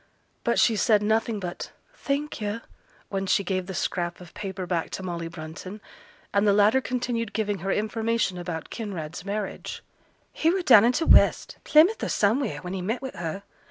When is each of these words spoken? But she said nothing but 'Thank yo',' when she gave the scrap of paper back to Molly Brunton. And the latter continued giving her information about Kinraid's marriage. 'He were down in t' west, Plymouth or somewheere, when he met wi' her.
But 0.43 0.57
she 0.57 0.75
said 0.75 1.03
nothing 1.03 1.39
but 1.39 1.71
'Thank 1.93 2.41
yo',' 2.41 2.61
when 3.09 3.27
she 3.27 3.43
gave 3.43 3.67
the 3.67 3.75
scrap 3.75 4.19
of 4.19 4.33
paper 4.33 4.65
back 4.65 4.89
to 4.97 5.03
Molly 5.03 5.27
Brunton. 5.27 5.79
And 6.33 6.47
the 6.47 6.53
latter 6.53 6.81
continued 6.81 7.33
giving 7.33 7.59
her 7.59 7.71
information 7.71 8.39
about 8.39 8.71
Kinraid's 8.71 9.23
marriage. 9.23 9.83
'He 10.33 10.49
were 10.49 10.63
down 10.63 10.85
in 10.85 10.91
t' 10.93 11.05
west, 11.05 11.57
Plymouth 11.63 12.03
or 12.03 12.09
somewheere, 12.09 12.61
when 12.63 12.73
he 12.73 12.81
met 12.81 13.03
wi' 13.03 13.11
her. 13.11 13.43